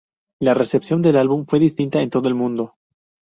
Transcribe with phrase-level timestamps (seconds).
[0.41, 2.73] La recepción del álbum fue distinta en todo el mundo.